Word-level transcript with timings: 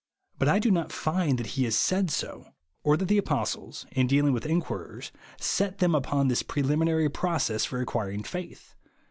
Bat 0.39 0.49
I 0.49 0.57
do 0.57 0.71
not 0.71 0.91
find 0.91 1.37
that 1.37 1.45
he 1.53 1.65
has 1.65 1.75
said 1.77 2.09
so, 2.09 2.55
or 2.83 2.97
that 2.97 3.05
the 3.07 3.19
apostles 3.19 3.85
in 3.91 4.07
dealing 4.07 4.33
with 4.33 4.47
inquirers 4.47 5.11
set 5.39 5.77
thorn 5.77 5.91
118 5.91 5.91
BELIEVE 5.91 5.91
JUST 5.91 5.91
NOW 5.91 5.97
Upon 6.69 6.75
this 6.75 6.77
preliminary 6.81 7.09
process 7.09 7.65
for 7.65 7.79
acquiring 7.79 8.23
faith. 8.23 8.73